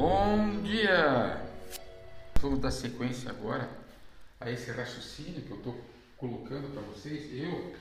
[0.00, 1.44] Bom dia!
[2.40, 3.68] Vamos dar sequência agora
[4.40, 5.78] a esse raciocínio que eu estou
[6.16, 7.30] colocando para vocês.
[7.30, 7.74] Eu,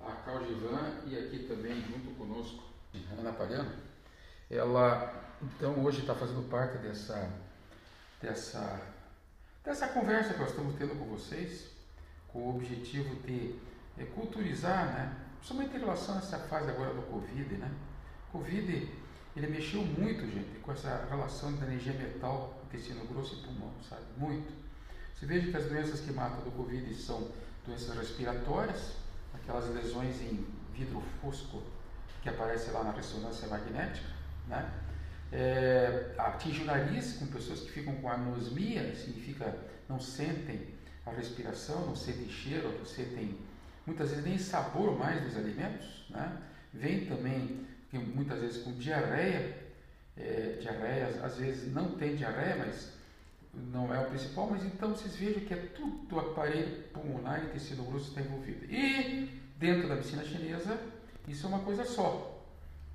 [0.00, 2.60] a Caldivan e aqui também junto conosco
[3.16, 3.70] Ana Pagano.
[4.50, 7.30] Ela, então, hoje está fazendo parte dessa,
[8.20, 8.80] dessa,
[9.62, 11.70] dessa conversa que nós estamos tendo com vocês,
[12.32, 13.54] com o objetivo de
[13.96, 15.16] é, culturizar, né?
[15.36, 17.54] principalmente em relação a essa fase agora do Covid.
[17.54, 17.70] Né?
[18.32, 19.04] Covid
[19.36, 24.02] ele mexeu muito, gente, com essa relação da energia metal, intestino grosso e pulmão, sabe?
[24.16, 24.52] Muito.
[25.14, 27.30] Você veja que as doenças que matam do Covid são
[27.66, 28.92] doenças respiratórias,
[29.34, 31.62] aquelas lesões em vidro fosco
[32.22, 34.08] que aparece lá na ressonância magnética,
[34.46, 34.72] né?
[35.32, 39.56] É, atinge o nariz com pessoas que ficam com anosmia, significa
[39.88, 43.38] não sentem a respiração, não sentem cheiro, não sentem
[43.84, 46.40] muitas vezes nem sabor mais dos alimentos, né?
[46.72, 49.56] Vem também que muitas vezes com diarreia,
[50.16, 52.92] é, diarreia, às vezes não tem diarreia, mas
[53.52, 57.84] não é o principal, mas então vocês vejam que é tudo aparelho pulmonar e intestino
[57.84, 58.64] grosso está envolvido.
[58.64, 60.78] E dentro da medicina chinesa,
[61.28, 62.42] isso é uma coisa só.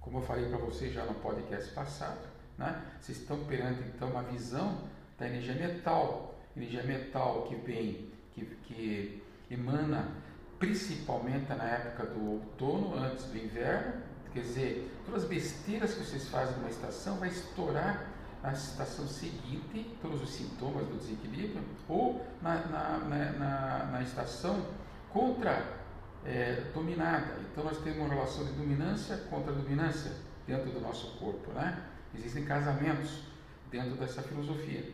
[0.01, 2.83] Como eu falei para vocês já no podcast passado, né?
[2.99, 4.81] vocês estão perante então uma visão
[5.17, 10.09] da energia metal, energia metal que vem, que, que emana
[10.57, 16.27] principalmente na época do outono, antes do inverno, Quer dizer, todas as besteiras que vocês
[16.27, 18.07] fazem numa estação vai estourar
[18.41, 22.97] na estação seguinte, todos os sintomas do desequilíbrio, ou na, na,
[23.37, 24.65] na, na estação
[25.09, 25.79] contra
[26.25, 27.35] é, dominada.
[27.51, 30.11] Então nós temos uma relação de dominância contra dominância
[30.47, 31.51] dentro do nosso corpo.
[31.51, 31.83] Né?
[32.15, 33.23] Existem casamentos
[33.69, 34.91] dentro dessa filosofia,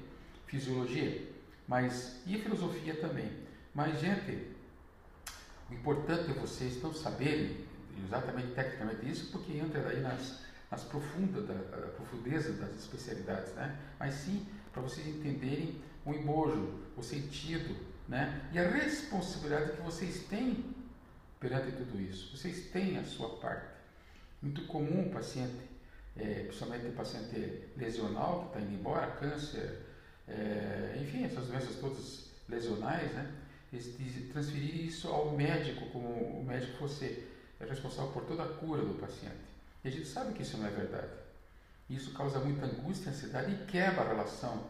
[0.47, 1.29] fisiologia,
[1.67, 3.31] mas e filosofia também.
[3.73, 4.47] Mas, gente,
[5.69, 7.57] o importante é vocês não saberem
[8.03, 13.77] exatamente tecnicamente isso, porque entra aí nas, nas profundas, da, da profundeza das especialidades, né?
[13.99, 17.75] Mas sim para vocês entenderem o embojo, o sentido,
[18.07, 18.49] né?
[18.51, 20.75] E a responsabilidade que vocês têm
[21.39, 22.35] perante tudo isso.
[22.35, 23.73] Vocês têm a sua parte.
[24.41, 25.69] Muito comum o paciente,
[26.17, 29.81] é, principalmente o paciente lesional que está indo embora, câncer,
[30.27, 33.31] é, enfim, essas doenças todas lesionais, né?
[34.31, 37.25] transferir isso ao médico, como o médico fosse
[37.65, 39.35] é responsável por toda a cura do paciente.
[39.83, 41.11] E a gente sabe que isso não é verdade.
[41.89, 44.63] Isso causa muita angústia, ansiedade e quebra a relação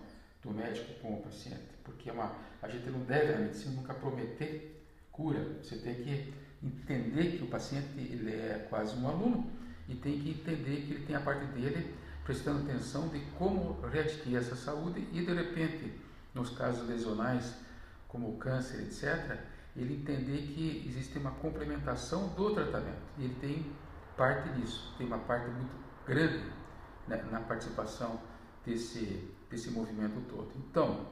[0.44, 3.94] do médico com o paciente, porque é uma, a gente não deve na medicina nunca
[3.94, 5.40] prometer cura.
[5.64, 9.50] Você tem que entender que o paciente ele é quase um aluno
[9.88, 11.96] e tem que entender que ele tem a parte dele
[12.26, 15.94] prestando atenção de como readquirir essa saúde e de repente,
[16.34, 17.54] nos casos lesionais
[18.08, 19.38] como câncer, etc.,
[19.76, 23.02] ele entender que existe uma complementação do tratamento.
[23.18, 23.66] Ele tem
[24.16, 25.76] parte disso, tem uma parte muito
[26.06, 26.44] grande
[27.08, 28.20] né, na participação
[28.66, 30.52] desse, desse movimento todo.
[30.56, 31.08] Então,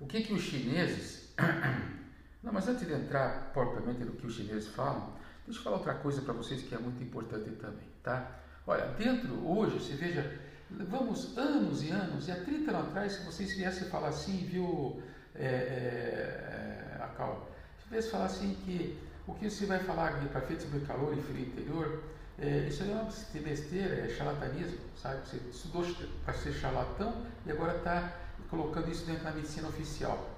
[0.00, 1.34] o que que os chineses...
[2.40, 5.12] Não, mas antes de entrar propriamente no que os chineses falam,
[5.44, 8.40] deixa eu falar outra coisa para vocês que é muito importante também, tá?
[8.64, 10.40] Olha, dentro, hoje, você veja,
[10.70, 15.02] vamos anos e anos, e há 30 anos atrás, se vocês viessem falar assim, viu,
[15.38, 17.48] é, é, Cacau.
[17.84, 21.22] Às vezes falar assim que o que você vai falar para frente sobre calor e
[21.22, 22.02] frio interior,
[22.38, 23.10] é, isso aí é uma
[23.42, 25.26] besteira, é charlatanismo, sabe?
[25.26, 25.84] Você estudou
[26.24, 28.12] para ser charlatão e agora está
[28.48, 30.30] colocando isso dentro da medicina oficial.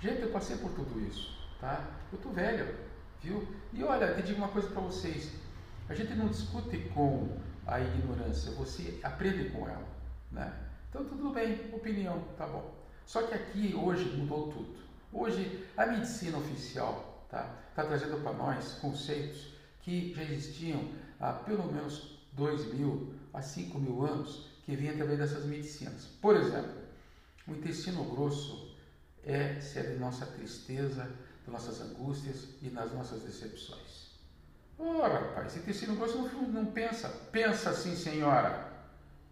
[0.00, 1.84] Gente, eu passei por tudo isso, tá?
[2.12, 2.74] Eu tô velho,
[3.22, 3.46] viu?
[3.72, 5.32] E olha, eu digo uma coisa para vocês.
[5.88, 7.36] A gente não discute com
[7.66, 9.86] a ignorância, você aprende com ela,
[10.30, 10.52] né?
[10.88, 12.79] Então tudo bem, opinião, tá bom.
[13.10, 14.72] Só que aqui hoje mudou tudo.
[15.12, 17.42] Hoje, a medicina oficial está
[17.74, 19.48] tá trazendo para nós conceitos
[19.80, 25.18] que já existiam há pelo menos 2 mil a 5 mil anos, que vinham através
[25.18, 26.04] dessas medicinas.
[26.22, 26.70] Por exemplo,
[27.48, 28.76] o intestino grosso
[29.24, 31.10] é ser de nossa tristeza,
[31.44, 34.10] de nossas angústias e das nossas decepções.
[34.78, 37.08] Ora, rapaz, esse intestino grosso não, não pensa.
[37.32, 38.72] Pensa sim, senhora.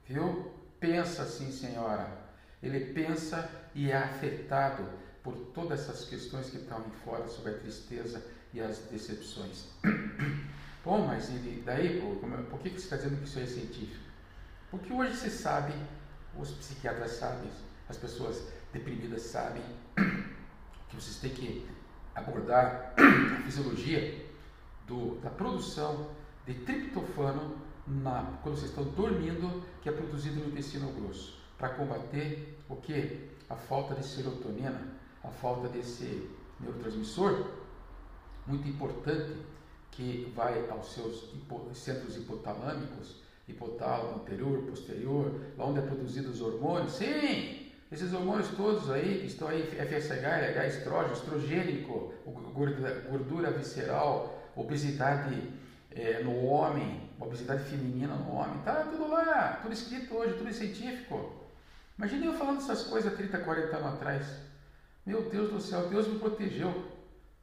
[0.04, 0.52] Viu?
[0.80, 2.26] Pensa sim, senhora.
[2.60, 4.84] Ele pensa e é afetado
[5.22, 9.66] por todas essas questões que estão em fora sobre a tristeza e as decepções.
[10.84, 14.04] Bom, mas ele, daí, por, é, por que você está dizendo que isso é científico?
[14.70, 15.74] Porque hoje você sabe,
[16.38, 17.50] os psiquiatras sabem,
[17.88, 18.42] as pessoas
[18.72, 19.62] deprimidas sabem
[20.88, 21.68] que vocês têm que
[22.14, 24.26] abordar a fisiologia
[24.86, 26.10] do, da produção
[26.46, 27.56] de triptofano
[27.86, 33.28] na, quando vocês estão dormindo, que é produzido no intestino grosso, para combater o que?
[33.48, 34.80] A falta de serotonina,
[35.24, 36.28] a falta desse
[36.60, 37.46] neurotransmissor
[38.46, 39.32] muito importante
[39.90, 46.40] que vai aos seus hipo, centros hipotalâmicos hipotálamo anterior, posterior, lá onde é produzido os
[46.40, 46.92] hormônios.
[46.92, 52.12] Sim, esses hormônios todos aí, que estão aí, FSH, LH, estrógeno, estrogênico,
[53.10, 55.42] gordura, visceral, obesidade
[55.90, 61.37] é, no homem, obesidade feminina no homem, tá tudo lá, tudo escrito hoje, tudo científico.
[61.98, 64.24] Imagina eu falando essas coisas 30, 40 anos atrás.
[65.04, 66.92] Meu Deus do céu, Deus me protegeu.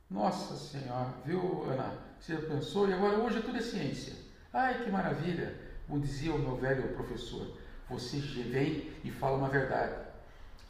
[0.09, 1.93] Nossa Senhora, viu, Ana?
[2.17, 2.87] Você já pensou?
[2.87, 4.13] E agora hoje tudo é ciência.
[4.53, 5.53] Ai, que maravilha!
[5.85, 7.57] Como dizia o meu velho professor,
[7.89, 9.93] você vem e fala uma verdade.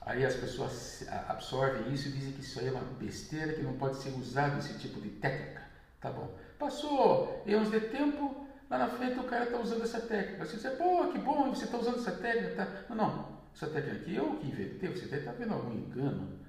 [0.02, 3.74] Aí as pessoas absorvem isso e dizem que isso aí é uma besteira, que não
[3.74, 5.62] pode ser usado esse tipo de técnica.
[6.02, 6.36] Tá bom.
[6.58, 10.44] Passou anos de tempo, lá na frente o cara está usando essa técnica.
[10.44, 12.66] Você diz, pô, que bom, você está usando essa técnica.
[12.66, 12.86] Tá?
[12.90, 16.40] Não, não, essa técnica aqui eu que inventei, você deve estar tá vendo algum engano.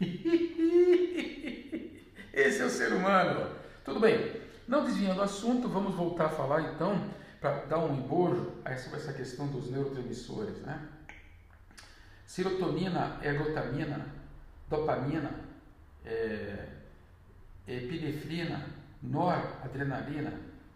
[2.32, 3.54] Esse é o ser humano.
[3.84, 6.98] Tudo bem, não desviando do assunto, vamos voltar a falar então,
[7.38, 10.88] para dar um embojo sobre essa questão dos neurotransmissores, né?
[12.26, 14.06] Serotonina, ergotamina,
[14.70, 15.32] dopamina,
[16.02, 16.66] é,
[17.68, 18.64] epinefrina,
[19.02, 20.32] noradrenalina,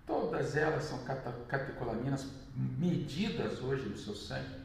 [0.06, 1.02] todas elas são
[1.48, 4.57] catecolaminas medidas hoje no seu sangue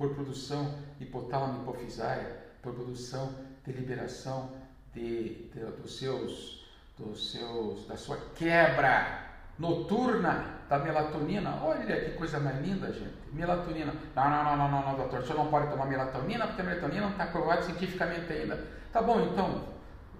[0.00, 3.34] por produção hipotálamo hipofisária, por produção
[3.66, 4.50] de liberação
[4.94, 6.66] de, de, dos seus,
[6.98, 11.62] dos seus, da sua quebra noturna da melatonina.
[11.62, 13.12] Olha que coisa mais linda, gente.
[13.30, 13.92] Melatonina.
[14.16, 15.20] Não, não, não, não, não, não doutor.
[15.20, 18.68] O senhor não pode tomar melatonina porque a melatonina não está provada cientificamente ainda.
[18.90, 19.64] Tá bom, então,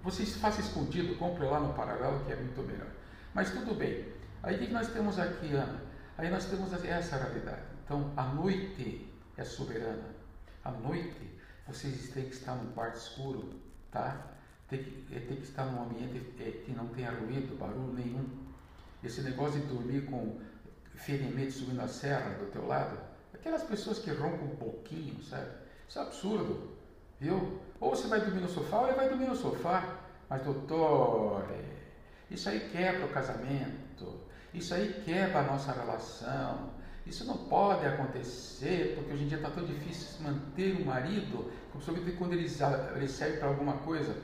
[0.03, 2.89] você faça escondido, compre lá no paralelo que é muito melhor.
[3.33, 4.05] Mas tudo bem.
[4.43, 5.81] Aí o que nós temos aqui, Ana?
[6.19, 7.63] Aí nós temos essa realidade.
[7.83, 9.10] Então, a noite
[9.41, 10.05] é soberana.
[10.63, 13.55] À noite, vocês têm que estar num quarto escuro,
[13.91, 14.35] tá?
[14.69, 18.29] Tem que, é, tem que estar num ambiente é, que não tenha ruído, barulho nenhum.
[19.03, 20.39] Esse negócio de dormir com
[20.95, 22.99] ferimento subindo a serra do teu lado,
[23.33, 25.49] aquelas pessoas que roncam um pouquinho, sabe?
[25.89, 26.77] Isso é absurdo,
[27.19, 27.59] viu?
[27.81, 30.01] Ou você vai dormir no sofá ou ele vai dormir no sofá.
[30.29, 31.65] Mas, doutor, é,
[32.31, 34.21] isso aí quebra o casamento,
[34.53, 36.71] isso aí quebra a nossa relação,
[37.11, 42.17] isso não pode acontecer, porque hoje em dia está tão difícil manter o marido, principalmente
[42.17, 42.47] quando ele,
[42.95, 44.17] ele serve para alguma coisa.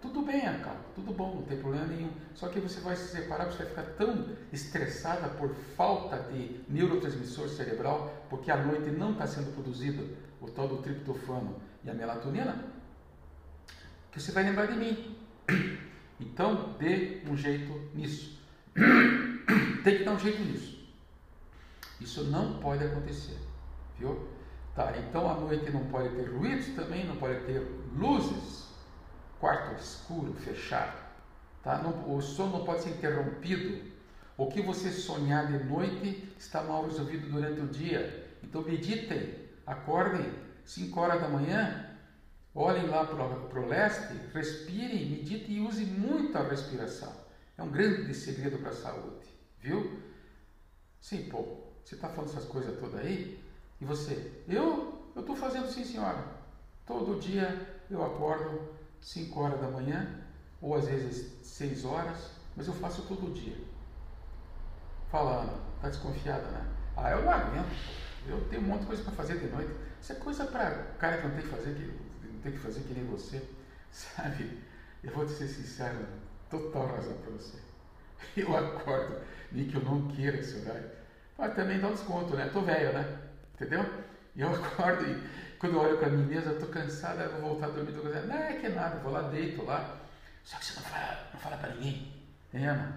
[0.00, 2.10] Tudo bem, Acá, tudo bom, não tem problema nenhum.
[2.34, 7.48] Só que você vai se separar, você vai ficar tão estressada por falta de neurotransmissor
[7.48, 12.64] cerebral, porque à noite não está sendo produzido o tal do triptofano e a melatonina,
[14.12, 15.16] que você vai lembrar de mim.
[16.20, 18.40] Então, dê um jeito nisso.
[19.82, 20.81] tem que dar um jeito nisso.
[22.02, 23.38] Isso não pode acontecer,
[23.96, 24.28] viu?
[24.74, 27.60] Tá, então à noite não pode ter ruídos também, não pode ter
[27.94, 28.68] luzes,
[29.38, 30.98] quarto escuro, fechado,
[31.62, 31.78] tá?
[31.78, 33.92] Não, o sono não pode ser interrompido.
[34.36, 38.36] O que você sonhar de noite está mal resolvido durante o dia.
[38.42, 39.34] Então meditem,
[39.66, 40.32] acordem
[40.64, 41.90] 5 horas da manhã,
[42.54, 47.12] olhem lá para o leste, respirem, meditem e usem muito a respiração.
[47.56, 49.26] É um grande segredo para a saúde,
[49.60, 50.00] viu?
[51.00, 53.42] Sim, pô, você está falando essas coisas todas aí?
[53.80, 54.42] E você?
[54.48, 55.10] Eu?
[55.14, 56.24] Eu estou fazendo sim, senhora.
[56.86, 58.68] Todo dia eu acordo
[59.00, 60.20] 5 horas da manhã,
[60.60, 63.56] ou às vezes 6 horas, mas eu faço todo dia.
[65.10, 66.66] Fala, Ana, tá desconfiada, né?
[66.96, 67.74] Ah, eu não aguento.
[68.26, 69.74] Eu tenho um monte de coisa para fazer de noite.
[70.00, 72.80] Isso é coisa para cara que não tem que fazer, que não tem que fazer
[72.80, 73.42] que nem você.
[73.90, 74.58] Sabe?
[75.02, 76.06] Eu vou te ser sincero,
[76.48, 77.58] total razão para você.
[78.36, 79.20] Eu acordo,
[79.50, 81.01] nem que eu não queira esse horário
[81.42, 82.48] mas também dá um desconto, né?
[82.52, 83.18] Tô velho, né?
[83.54, 83.84] Entendeu?
[84.36, 87.50] E eu acordo e quando eu olho para mim mesmo, eu tô cansado, eu vou
[87.50, 88.28] voltar a dormir, tô cansado.
[88.28, 89.98] Não, é que nada, vou lá, deito lá.
[90.44, 92.12] Só que você não fala, não fala para ninguém.
[92.54, 92.96] É, Ana?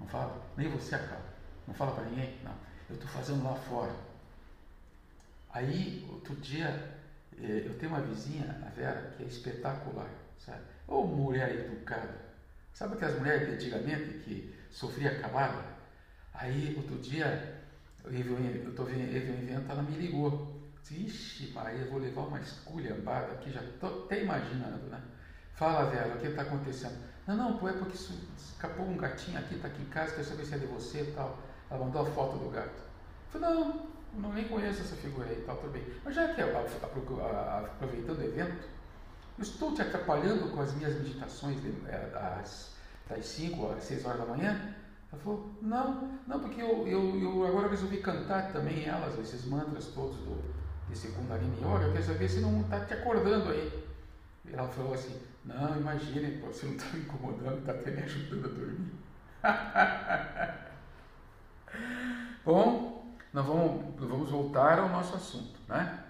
[0.00, 0.36] Não fala?
[0.56, 1.22] Nem você acaba.
[1.64, 2.36] Não fala para ninguém?
[2.42, 2.54] Não.
[2.90, 3.94] Eu tô fazendo lá fora.
[5.50, 6.98] Aí, outro dia,
[7.40, 10.10] eh, eu tenho uma vizinha, a Vera, que é espetacular,
[10.44, 10.62] sabe?
[10.88, 12.16] Ou mulher educada.
[12.74, 15.62] Sabe aquelas mulheres de antigamente que sofria acabada?
[16.34, 17.55] Aí, outro dia,
[18.06, 20.54] eu estou vendo evento, ela me ligou.
[20.88, 25.02] Ixi, Maria, eu vou levar uma esculhambada aqui, já estou até imaginando, né?
[25.54, 26.96] Fala, velho, o que está acontecendo?
[27.26, 27.96] Não, não, pô, é porque
[28.36, 31.12] escapou um gatinho aqui, está aqui em casa, quer saber se é de você e
[31.12, 31.38] tal.
[31.68, 32.68] Ela mandou a foto do gato.
[33.34, 35.84] Eu falei, não, não nem conheço essa figura aí e tal, tudo bem.
[36.04, 38.68] Mas já que aproveitando o evento,
[39.38, 41.58] eu estou te atrapalhando com as minhas meditações
[42.12, 42.76] das,
[43.08, 44.76] das 5 às 6 horas da manhã?
[45.12, 49.86] Ela falou, não, não, porque eu, eu, eu agora resolvi cantar também elas, esses mantras
[49.88, 50.42] todos do,
[50.88, 53.86] desse Kundalini Yoga, eu quero saber se não está te acordando aí.
[54.44, 58.44] E ela falou assim, não, imagine, você não está me incomodando, está até me ajudando
[58.44, 58.92] a dormir.
[62.44, 66.04] Bom, nós vamos, vamos voltar ao nosso assunto, né?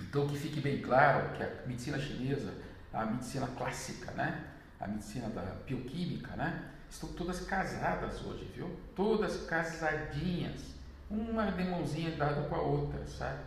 [0.00, 2.52] Então que fique bem claro que a medicina chinesa,
[2.92, 4.48] a medicina clássica, né?
[4.80, 6.71] A medicina da bioquímica, né?
[6.92, 8.68] Estão todas casadas hoje, viu?
[8.94, 10.60] Todas casadinhas,
[11.10, 13.40] uma de mãozinha dada com a outra, sabe?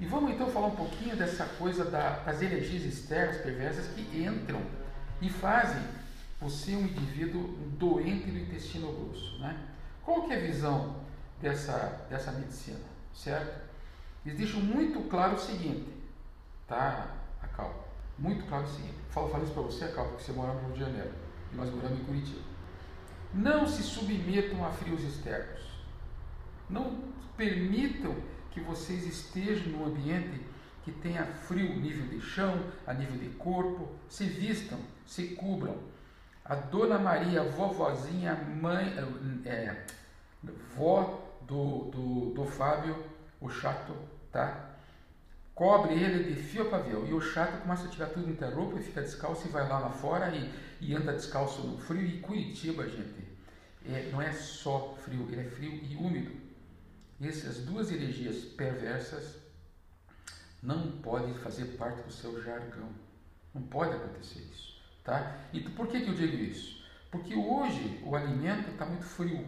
[0.00, 4.60] E vamos então falar um pouquinho dessa coisa da, das energias externas perversas que entram
[5.20, 5.80] e fazem
[6.40, 9.56] você um indivíduo doente do intestino grosso, né?
[10.04, 10.96] Qual que é a visão
[11.40, 12.80] dessa, dessa medicina,
[13.14, 13.60] certo?
[14.26, 15.88] Eles deixam muito claro o seguinte,
[16.66, 17.88] tá, Acal?
[18.18, 18.96] Muito claro o seguinte.
[19.10, 21.12] Falo, falo isso para você, Acal, porque você mora no Rio de Janeiro
[21.52, 22.51] e nós moramos em Curitiba.
[23.34, 25.60] Não se submetam a frios externos.
[26.68, 26.98] Não
[27.36, 28.14] permitam
[28.50, 30.40] que vocês estejam num ambiente
[30.84, 33.88] que tenha frio nível de chão, a nível de corpo.
[34.08, 35.76] Se vistam, se cubram.
[36.44, 38.92] A Dona Maria, vovozinha, mãe,
[39.46, 39.86] é,
[40.76, 42.96] vó do, do, do Fábio,
[43.40, 43.94] o chato,
[44.30, 44.71] tá?
[45.62, 47.06] Cobre ele de fio a pavio.
[47.06, 49.78] E o chato começa a tirar tudo em roupa e fica descalço e vai lá,
[49.78, 52.04] lá fora e, e anda descalço no frio.
[52.04, 53.28] E Curitiba, gente,
[53.86, 56.32] é, não é só frio, ele é frio e úmido.
[57.22, 59.36] Essas duas energias perversas
[60.60, 62.88] não podem fazer parte do seu jargão.
[63.54, 64.82] Não pode acontecer isso.
[65.04, 65.46] Tá?
[65.52, 66.84] E por que, que eu digo isso?
[67.08, 69.46] Porque hoje o alimento está muito frio.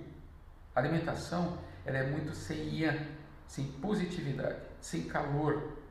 [0.76, 3.04] A alimentação ela é muito sem yan,
[3.49, 5.83] sem positividade, sem calor.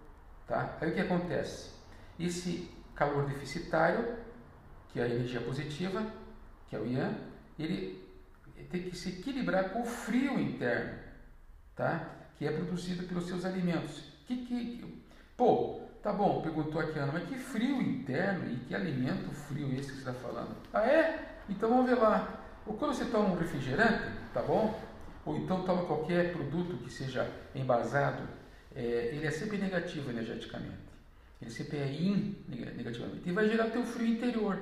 [0.47, 0.77] Tá?
[0.81, 1.71] Aí o que acontece?
[2.19, 4.17] Esse calor deficitário,
[4.89, 6.05] que é a energia positiva,
[6.67, 7.15] que é o yan,
[7.57, 8.03] ele
[8.69, 11.00] tem que se equilibrar com o frio interno,
[11.75, 12.09] tá?
[12.38, 14.03] que é produzido pelos seus alimentos.
[14.25, 15.03] Que, que,
[15.38, 19.89] pô, tá bom, perguntou aqui Ana, mas que frio interno e que alimento frio esse
[19.89, 20.55] que você está falando?
[20.73, 21.38] Ah, é?
[21.50, 22.41] Então vamos ver lá.
[22.65, 24.79] Ou quando você toma um refrigerante, tá bom?
[25.25, 28.27] Ou então toma qualquer produto que seja embasado,
[28.75, 30.94] é, ele é sempre negativo energeticamente.
[31.42, 33.27] Ele sempre é in negativamente.
[33.27, 34.60] E vai gerar teu frio interior.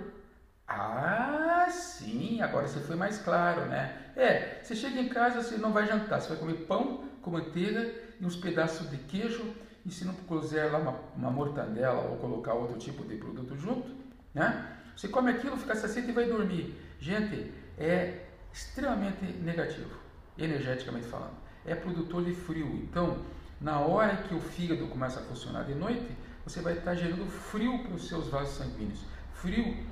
[0.68, 4.12] Ah, sim, agora você foi mais claro, né?
[4.16, 7.94] É, você chega em casa, você não vai jantar, você vai comer pão com manteiga
[8.20, 9.54] e uns pedaços de queijo,
[9.86, 13.90] e se não puser lá uma, uma mortandela ou colocar outro tipo de produto junto,
[14.34, 14.78] né?
[14.96, 16.76] Você come aquilo, fica saciado e vai dormir.
[17.00, 19.98] Gente, é extremamente negativo,
[20.38, 21.36] energeticamente falando.
[21.66, 22.68] É produtor de frio.
[22.84, 23.20] Então,
[23.62, 27.80] na hora que o fígado começa a funcionar de noite, você vai estar gerando frio
[27.84, 29.06] para os seus vasos sanguíneos.
[29.36, 29.86] Frio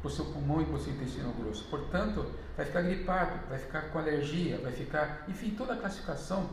[0.00, 1.64] para o seu pulmão e para o seu intestino grosso.
[1.64, 2.24] Portanto,
[2.56, 6.48] vai ficar gripado, vai ficar com alergia, vai ficar, enfim, toda a classificação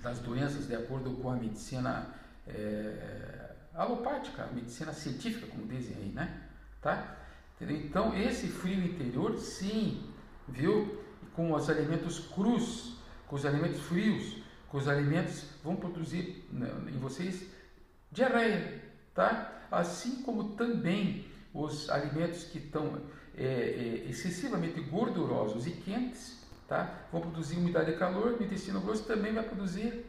[0.00, 2.14] das doenças de acordo com a medicina
[2.46, 6.42] é, alopática, a medicina científica, como dizem aí, né?
[6.80, 7.16] Tá?
[7.60, 10.08] Então, esse frio interior, sim,
[10.46, 11.02] viu?
[11.34, 17.46] Com os alimentos crus, com os alimentos frios, os alimentos, vão produzir né, em vocês
[18.10, 18.82] diarreia,
[19.14, 19.52] tá?
[19.70, 23.00] Assim como também os alimentos que estão
[23.36, 27.06] é, é, excessivamente gordurosos e quentes, tá?
[27.12, 30.04] Vão produzir umidade e calor, o intestino grosso também vai produzir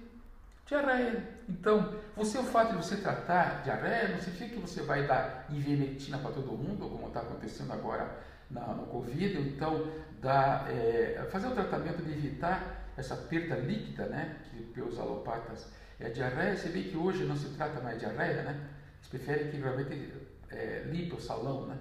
[0.65, 1.23] diarreia.
[1.47, 6.17] Então, você o fato de você tratar diarreia não significa que você vai dar ivermectina
[6.17, 8.17] para todo mundo, como está acontecendo agora
[8.49, 9.87] na, no Covid, então
[10.21, 15.67] dar, é, fazer o tratamento de evitar essa perda líquida, né, que pelos alopatas
[15.99, 18.69] é diarreia, você vê que hoje não se trata mais de diarreia, né?
[18.97, 20.13] Eles preferem que realmente
[20.49, 21.77] é, limpe o salão, né?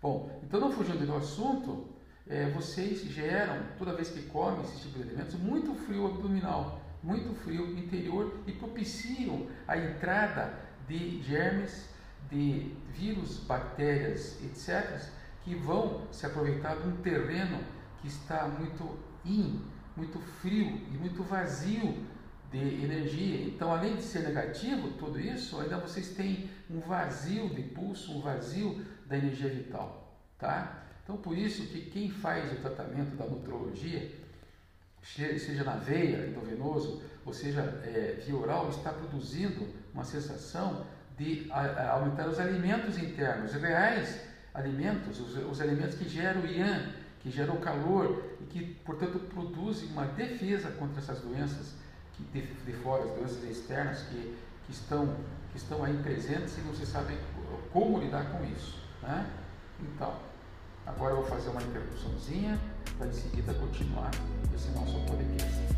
[0.00, 1.88] Bom, então não fugindo do assunto,
[2.28, 7.34] é, vocês geram, toda vez que comem esse tipo de alimentos, muito frio abdominal, muito
[7.34, 10.52] frio interior e propiciam a entrada
[10.86, 11.88] de germes,
[12.30, 15.00] de vírus, bactérias, etc.,
[15.46, 17.60] que vão se aproveitar de um terreno
[18.00, 19.62] que está muito in,
[19.96, 22.04] muito frio e muito vazio
[22.50, 23.46] de energia.
[23.46, 28.20] Então, além de ser negativo, tudo isso, ainda vocês têm um vazio de pulso, um
[28.20, 30.82] vazio da energia vital, tá?
[31.04, 34.10] Então, por isso que quem faz o tratamento da nutrologia,
[35.00, 40.84] seja na veia, endovenoso, ou seja, é, via oral, está produzindo uma sensação
[41.16, 44.26] de aumentar os alimentos internos, reais
[44.56, 49.88] alimentos, os, os alimentos que geram o yang, que geram calor e que, portanto, produzem
[49.90, 51.74] uma defesa contra essas doenças
[52.14, 54.34] que de, de fora, as doenças externas que,
[54.64, 55.14] que, estão,
[55.52, 57.18] que estão aí presentes e não se sabe
[57.72, 58.80] como lidar com isso.
[59.02, 59.26] Né?
[59.80, 60.16] Então,
[60.86, 62.58] agora eu vou fazer uma interrupçãozinha
[62.96, 64.10] para em seguida continuar
[64.54, 65.75] esse nosso podcast.